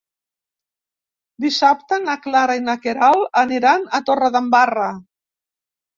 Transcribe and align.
Dissabte 1.45 1.99
na 2.07 2.17
Clara 2.23 2.57
i 2.61 2.65
na 2.69 2.77
Queralt 2.87 3.39
aniran 3.43 3.87
a 3.99 4.03
Torredembarra. 4.09 4.89